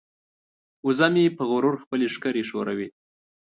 وزه 0.85 1.07
مې 1.13 1.25
په 1.37 1.43
غرور 1.49 1.75
خپلې 1.83 2.07
ښکرې 2.15 2.43
ښوروي. 2.49 2.87